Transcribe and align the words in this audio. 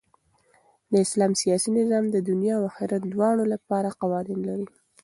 د 0.91 0.93
اسلام 1.05 1.31
سیاسي 1.41 1.69
نظام 1.79 2.05
د 2.11 2.15
دؤنيا 2.27 2.53
او 2.59 2.63
آخرت 2.71 3.01
دواړو 3.13 3.43
له 3.51 3.57
پاره 3.67 3.91
قوانين 4.01 4.39
لري. 4.49 4.67